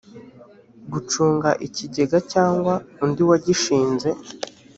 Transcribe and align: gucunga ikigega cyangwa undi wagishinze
gucunga 0.91 1.49
ikigega 1.67 2.17
cyangwa 2.33 2.73
undi 3.05 3.21
wagishinze 3.29 4.09